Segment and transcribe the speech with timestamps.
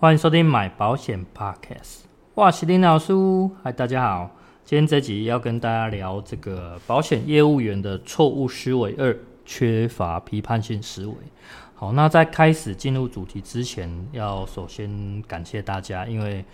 [0.00, 2.02] 欢迎收听买保险 Podcast，
[2.34, 3.12] 我是林老师，
[3.64, 4.30] 嗨，大家好。
[4.64, 11.14] 今天这集要跟大家聊这个保险业务员的错误思维二，缺乏批判性思维。
[11.74, 16.44] 好，那在开始进入主题之前，要首先感谢大家，因为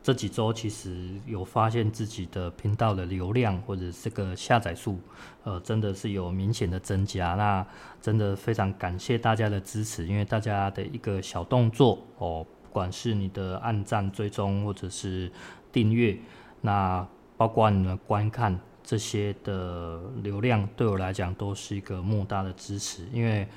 [0.00, 5.00] 这几周其实有发现自己的频道的流量或者这个下载数，
[5.42, 7.34] 呃，真的是有明显的增加。
[7.34, 7.66] 那
[8.00, 12.46] 真的非常感谢大家的支持，因为大家的一个小动作哦。
[12.76, 15.32] 不管是你的按赞、追踪，或者是
[15.72, 16.14] 订阅，
[16.60, 23.08] 那包括你的观看这些的流量，对我来讲都是一个莫大的支持。
[23.14, 23.48] 因为，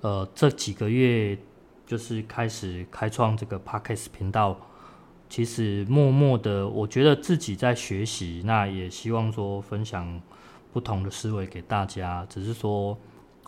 [0.00, 1.36] 呃，这几个月
[1.86, 4.58] 就是开始开创这个 Podcast 频道，
[5.28, 10.18] 其实默默的，我觉得自己在学习，那也希望说分享
[10.72, 12.24] 不同的思维给大家。
[12.30, 12.96] 只是说，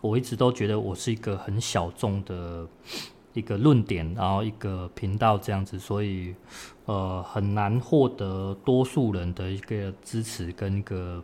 [0.02, 2.68] 我一直都觉得我是一个很小众的。
[3.34, 6.34] 一个论点，然后一个频道这样子，所以
[6.86, 11.22] 呃很难获得多数人的一个支持跟一个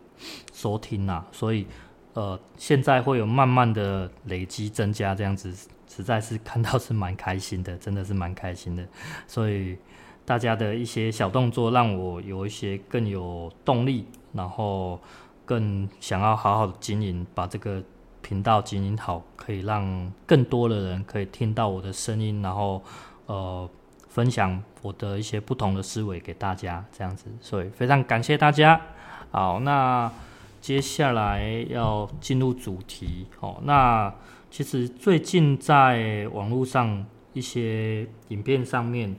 [0.53, 1.65] 收听啊，所以
[2.13, 5.51] 呃现在会有慢慢的累积增加这样子，
[5.89, 8.87] 实在是看到是蛮开心的，真的是蛮开心的，
[9.27, 9.77] 所以
[10.23, 14.99] 大家的一些小动作让我有一些更有动力，然后
[15.43, 17.83] 更想要好好的经营，把这个。
[18.27, 22.83] 频道经营好，可以让更多的人可以听到我的声音，然后
[23.27, 23.69] 呃
[24.09, 28.81] 分享我的一些不同的思维给大家，这样子，所以非常感谢大家。
[29.29, 30.11] 好，那
[30.59, 33.61] 接下来要进入主题哦。
[33.61, 34.11] 那
[34.49, 39.15] 其实最近在网络上一些影片上面，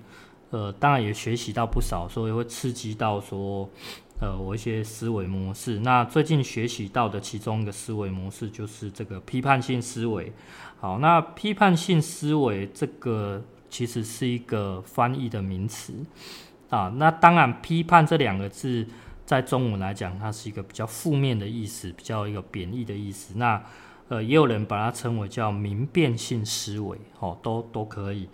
[0.51, 3.69] 呃，当然也学习到不少，所以会刺激到说。
[4.19, 5.81] 呃，我一些思维模式。
[5.81, 10.33] 那最近学习到的其中一个思维模式就是这个批判性思维。
[10.81, 15.93] 好，那批判性思维这个其实是一个翻译的名词
[16.71, 16.93] 啊。
[16.97, 18.87] 那当然，批判这两个字
[19.27, 23.35] 在中文来讲，它是一个比较负面的意思，比较一个贬义的意思。
[23.37, 23.63] 那
[24.09, 28.29] 呃，也有人把它称为叫明辨性思维，哦，都都可以。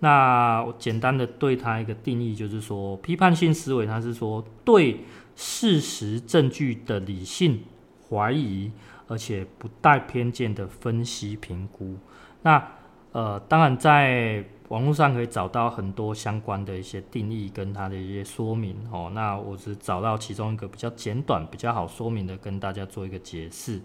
[0.00, 4.98] 那我简单的对它一个定义，就是说，批判性思维，它是说对
[5.36, 7.64] 事实证据的理性
[8.08, 8.70] 怀疑，
[9.08, 11.96] 而且不带偏见的分析评估。
[12.42, 12.72] 那
[13.12, 19.10] 呃，当然在网络上可以找到很多相关的一些定义跟它的一些说明哦。
[19.14, 23.80] 那我只找到其中一个比较简短、比较好说明的，跟大家做一个解释。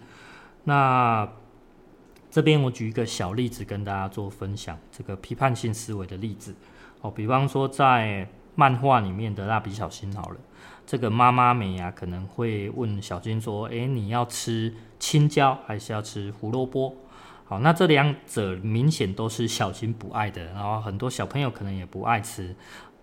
[0.63, 1.27] 那
[2.31, 6.55] 这边我举一个小例子跟大家做分享，这个批判性思维的例子
[7.01, 8.27] 哦，比方说在
[8.59, 10.37] 漫画里面的蜡笔小新好了，
[10.85, 16.93] 这个妈妈美啊可能会问小新说：“诶，你要吃青椒还是要吃胡萝卜？”
[17.47, 22.53] 好，那这两者明显都是小新不爱的，然后很多小朋友可能也不爱吃，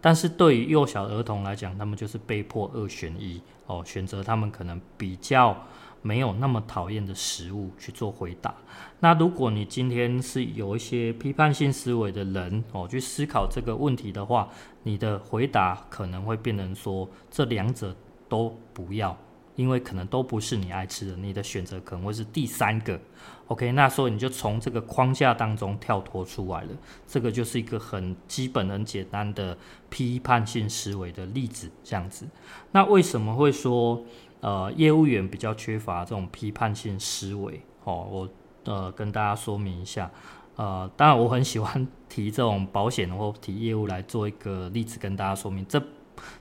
[0.07, 5.57] 但是对于幼小儿童来讲，他们就是被迫二选一哦，选择他们可能比较。
[6.03, 8.55] 没有那么讨厌的食物去做回答。
[9.01, 14.49] 那如果你今天是有一些批判性思维的人哦，去思考这个问题的话，
[14.85, 17.93] 你的回答可能会变成说，这两者
[18.29, 19.17] 都不要，
[19.57, 21.17] 因为可能都不是你爱吃的。
[21.17, 23.01] 你的选择可能会是第三个。
[23.49, 26.69] OK，那所以你就从这个框架当中跳脱出来了。
[27.09, 29.59] 这个就是一个很基本、很简单的
[29.89, 32.27] 批判性思维的例子，这样子。
[32.71, 34.05] 那为什么会说？
[34.41, 38.29] 呃，业务员比较缺乏这种批判性思维，哦，我
[38.65, 40.09] 呃跟大家说明一下，
[40.57, 45.83] 呃，当然我很喜欢提这种保险或提业务来做一个例子跟大家说明，这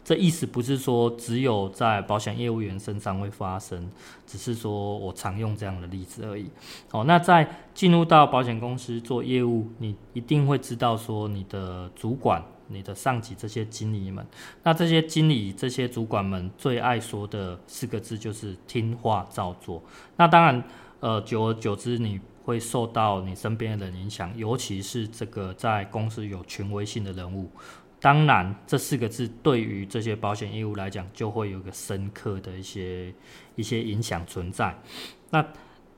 [0.04, 3.90] 这意思不是说只有在保险业务员身上会发生，
[4.26, 6.50] 只是说我常用这样的例子而已。
[6.92, 12.44] 哦，那在进入到保险公司做业务，你一定会知道说你的主管。
[12.68, 14.26] 你的上级这些经理们，
[14.64, 19.80] 那这些经理、这些主管们最爱说的四个字就是听话照做。
[20.18, 20.64] 那当然，
[21.00, 27.52] 呃，久而久之，你会受到你身边的人影响，尤其是这个在公司有权威性的人物。
[28.06, 33.12] 当然，这四个字对于这些保险业务来讲，就会有个深刻的一些
[33.56, 34.80] 一些影响存在。
[35.32, 35.44] 那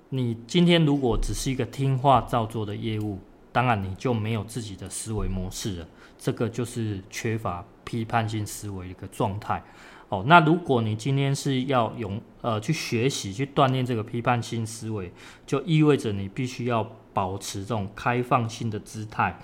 [0.08, 3.20] 你今天如果只是一个听话照做的业务，
[3.52, 5.88] 当然你就没有自己的思维模式了。
[6.18, 9.62] 这个就是缺乏批判性思维的一个状态，
[10.08, 15.12] 哦，那如果你今天是要用呃去学习去锻炼这个批判性思维，
[15.46, 19.38] 就意味着你必须要保持这种开放性的姿态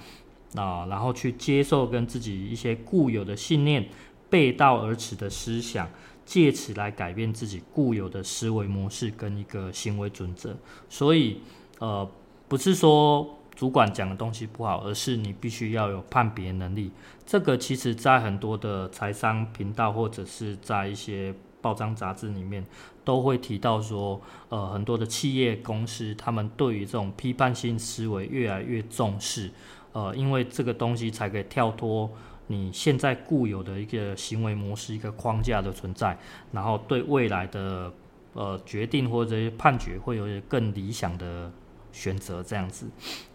[0.55, 3.87] 啊，然后去接受跟自己一些固有的信念
[4.29, 5.89] 背道而驰的思想，
[6.25, 10.55] 借此来改变自己固有的思维模式跟一个行为准则。
[10.89, 11.39] 所以
[11.79, 12.09] 呃，
[12.47, 13.39] 不是说。
[13.55, 16.89] 主管讲的东西不好，而是你必须要有判别能力。
[17.23, 22.65] 这个其实在很多的财商频道或者是在一些报章杂志里面
[23.05, 29.51] 都会提到说，呃，很多的企业公司他们对于这种批判性思维越来越重视，
[29.93, 32.11] 呃，因为这个东西才可以跳脱
[32.47, 36.17] 你现在固有的一个行为模式、一个框架的存在，
[36.51, 37.91] 然后对未来的
[38.33, 41.49] 呃决定或者判决会有更理想的
[41.91, 42.87] 选择，这样子。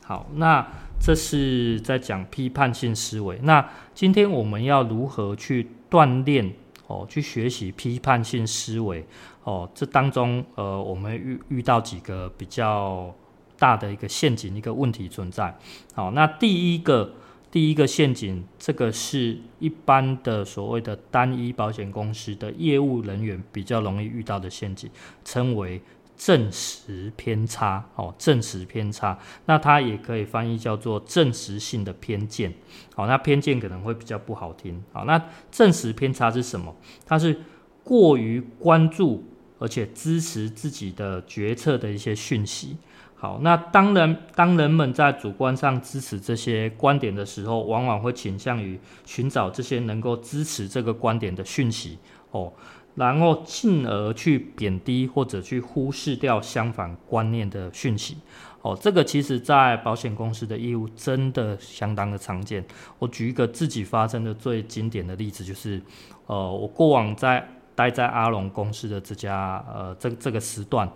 [0.05, 0.67] 好，那
[1.01, 3.39] 这是在讲批判性思维。
[3.43, 6.53] 那今天我们要如何去锻炼
[6.87, 9.07] 哦，去学习批判性思维
[9.45, 9.69] 哦？
[9.75, 13.15] 这当中呃，我们遇遇到几个比较
[13.59, 15.57] 大的一个陷阱，一个问题存在。
[15.95, 17.13] 好，那第一个
[17.51, 24.91] 第一个陷阱，这个是一般的所谓的单一保险公司的业务人员比较容易遇到的陷阱，
[25.25, 25.83] 称为。
[26.21, 29.17] 证实偏差，哦，证实偏差，
[29.47, 32.53] 那它也可以翻译叫做证实性的偏见，
[32.93, 36.75] 好，那偏见可能会比较不好听，好，那证实偏差是什么？
[37.07, 37.41] 它是
[37.85, 39.23] 过于关注
[39.59, 42.77] 而且支持自己的决策的一些讯息，
[43.15, 51.99] 好，那当然，当人们在主观上支持这些观点的时候，往往会倾向于寻找这些能够支持这个观点的讯息，
[52.31, 52.53] 哦。
[52.95, 58.17] 然后进而去贬低或者去忽视掉相反观念的讯息，
[58.61, 62.65] 哦，这个其实在保险公司的业务真的相当的常见。
[62.99, 65.81] 我举一个自己发生的最经典的例子，就是，
[66.27, 70.91] 呃，我过往在待在阿龙公司的这家，呃，这这个时段，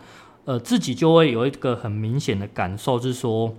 [0.45, 3.55] 呃，自己就会有一个很明显的感受，是说，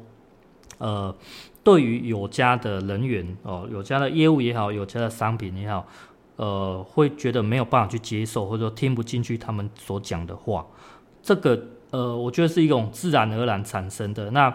[0.78, 1.16] 呃，
[1.64, 5.88] 对于有家的人员，哦，有家的业务也好，有家的商品也好。
[6.36, 10.66] 呃，会觉得没有办法去接受，或者说听不进去他们所讲的话，
[11.22, 11.58] 这个
[11.92, 14.30] 呃，我觉得是一种自然而然产生的。
[14.32, 14.54] 那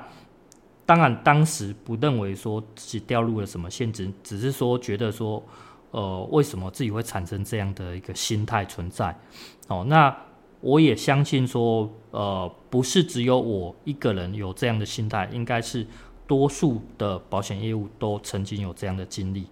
[0.84, 5.42] 当然，当时不认为说自己掉入了什么陷阱，只是说觉得说，
[5.90, 9.16] 呃，为什么自己会产生这样的一个心态存在？
[9.68, 10.14] 哦，那
[10.60, 15.86] 我也相信说，呃，不是只有我一个人有这样的心态，应该是
[16.26, 19.46] 多数的保险业务都曾经有这样的经历。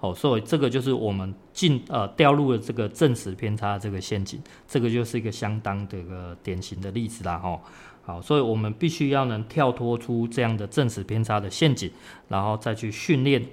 [0.00, 7.60] 哦，所以这个就是我们进呃掉入了这个证实偏差这个陷阱，这个就是一个相当的一个典型的例子啦，哈。
[8.04, 11.88] 好，所以我们必须要能跳脱出这样的证实偏差的陷阱，
[12.26, 13.46] 然后再去训练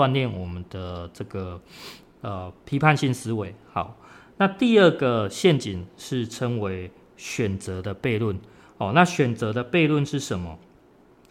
[0.00, 1.60] 锻炼我们的这个
[2.22, 3.54] 呃批判性思维。
[3.72, 3.96] 好，
[4.38, 8.38] 那第二个陷阱是称为选择的悖论。
[8.78, 10.58] 哦，那选择的悖论是什么？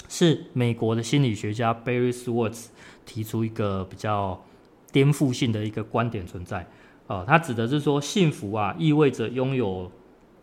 [0.07, 2.67] 是美国的心理学家 Barry Schwartz
[3.05, 4.43] 提出一个比较。
[4.91, 6.65] 颠覆性的一个观点存在，
[7.05, 9.91] 哦，它指的是说幸福啊，意味着拥有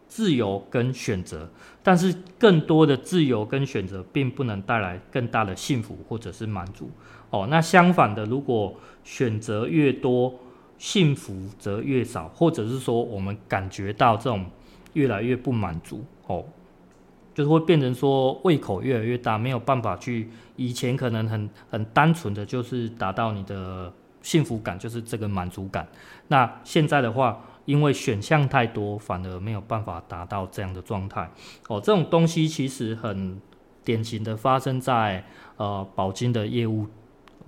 [0.08, 1.48] 自由跟选择，
[1.82, 6.90] 但是更多的自由跟选择并不能带来更大的幸福或者是满足，
[7.30, 8.74] 哦，那相反的，如果
[9.04, 10.34] 选择越多，
[10.78, 14.46] 幸福则越少，或者是说我们感觉到这种
[14.94, 16.44] 越来越不满足，哦，
[17.34, 23.92] 就是会变成说胃口越来越大，没有办法去，以前可能很很单纯的就是达到你的。
[24.22, 25.86] 幸福感就是这个满足感。
[26.26, 31.30] 那现在的话，因为选项太多，反而没有办法达到这样的状态。
[31.68, 33.38] 哦，这种东西其实很
[33.84, 35.22] 典型的发生在
[35.58, 36.86] 呃保金的业务。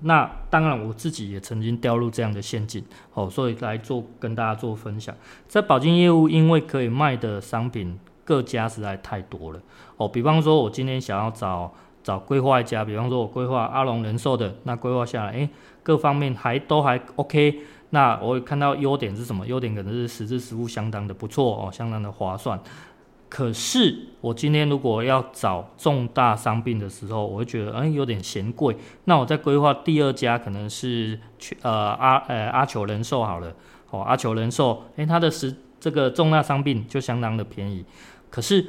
[0.03, 2.85] 那当然，我自己也曾经掉入这样的陷阱。
[3.15, 5.15] 哦，所以来做跟大家做分享。
[5.49, 9.61] 在保金业务，因为可以卖的商品各家实在太多了。
[9.97, 11.73] 哦，比方说，我今天想要找
[12.03, 15.49] 找规划一家，比方说我规划阿龙人寿的，那规划下来，诶。
[15.81, 17.61] 各方面还都还 OK，
[17.91, 19.47] 那我看到优点是什么？
[19.47, 22.61] 优点可能是实质实物相当的不错哦，相当的划算。
[23.29, 28.77] 可是我今天如果要找重大伤病的时候，我会觉得嗯、有点嫌贵。
[29.05, 33.55] 那我再规划第二家可能是去呃阿呃阿球人寿好了
[33.91, 37.85] 哦，阿球人寿哎、欸、它的实这个重大伤病就相当的便宜，
[38.31, 38.67] 可是。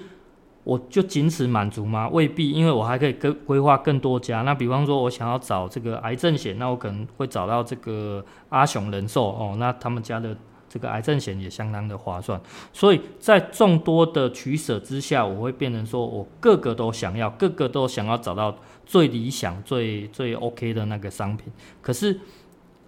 [0.66, 2.08] 我就仅此满足吗？
[2.10, 4.42] 未必，因为我还可以规规划更多家。
[4.42, 9.56] 那比方说，我想要找这个癌症险，那我可能会找到这个阿雄人寿哦。
[9.58, 10.36] 那他们家的
[10.68, 12.40] 这个癌症险也相当的划算。
[12.74, 21.52] 所以在众多的取舍之下，我会变成说我个个都想要，个个都想要找到最理想、最最 OK 的那个商品。
[21.82, 22.20] 可是，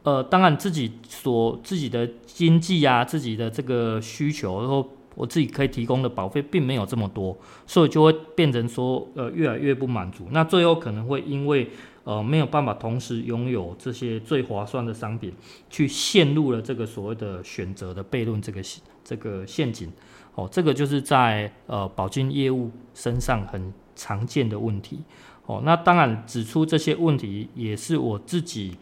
[0.03, 4.87] 呃，当然自己所自己的经济啊，自己的这个需求，然后。
[5.15, 10.27] 我自己可以提供的保费并没有这么多，所以就会变成说，呃，越来越不满足。
[10.31, 11.69] 那最后可能会因为，
[12.03, 15.33] 呃，没有办法同时拥有这些最划算的商品，
[15.69, 18.61] 去陷入了这个所谓的选择的悖论这个
[19.03, 19.91] 这个陷阱。
[20.33, 24.99] 哦，这个就是在呃保金业务身上很常见的问题。
[25.45, 28.77] 哦，那当然指出这些问题也是我自己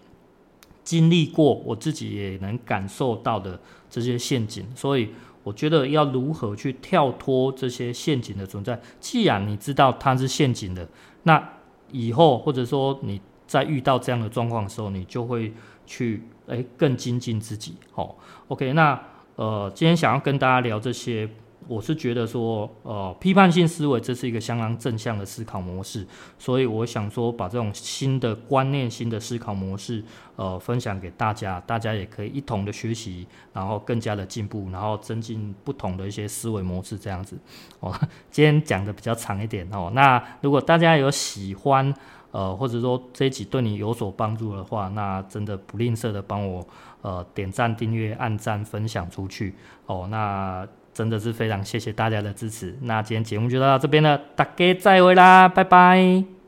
[0.84, 3.60] 经历过，我自己也能感受到的
[3.90, 5.10] 这些陷阱，所以
[5.50, 8.80] 我觉得要如何去跳脱这些陷阱的存在。
[9.00, 10.88] 既然你知道它是陷阱的，
[11.24, 11.50] 那
[11.92, 15.52] 以后或者说你在遇到这样的状况的时候，你就会
[15.88, 17.74] 去诶更精进自己。
[17.92, 18.16] 好
[18.48, 19.02] ，OK，那
[19.36, 21.28] 呃今天想要跟大家聊这些。
[21.68, 26.08] 我是觉得说，呃，批判性思维这是一个相当正向的思考模式，
[26.40, 30.04] 所以我想说，把这种新的观念、新的思考模式，
[30.36, 37.38] 呃，分享给大家，大家也可以一同的学习，然后更加的进步，然后增进不同的一些思维模式，这样子。
[37.82, 37.94] 哦，
[38.32, 41.94] 今天讲的比较长一点哦，那如果大家有喜欢，
[42.32, 46.66] 呃，或者说这一集对你有所帮助的话，那真的不吝啬的帮我，
[47.02, 49.54] 呃，点赞、订阅、按赞、分享出去
[49.86, 50.68] 哦，那。
[51.00, 56.39] 真的是非常谢谢大家的支持，那今天节目就到这边了，大家再会啦，拜拜。